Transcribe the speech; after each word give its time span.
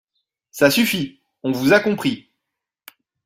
Ça 0.49 0.71
suffit, 0.71 1.21
on 1.43 1.51
vous 1.51 1.73
a 1.73 1.79
compris 1.79 2.31